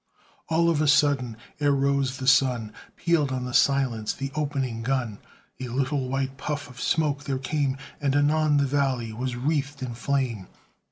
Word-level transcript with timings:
All 0.49 0.67
of 0.67 0.81
a 0.81 0.87
sudden, 0.87 1.37
ere 1.59 1.71
rose 1.73 2.17
the 2.17 2.25
sun, 2.25 2.73
Pealed 2.95 3.31
on 3.31 3.45
the 3.45 3.53
silence 3.53 4.13
the 4.15 4.31
opening 4.33 4.81
gun 4.81 5.19
A 5.59 5.67
little 5.67 6.09
white 6.09 6.37
puff 6.37 6.67
of 6.67 6.81
smoke 6.81 7.25
there 7.25 7.37
came, 7.37 7.77
And 8.01 8.15
anon 8.15 8.57
the 8.57 8.65
valley 8.65 9.13
was 9.13 9.35
wreathed 9.35 9.83
in 9.83 9.93
flame. 9.93 10.47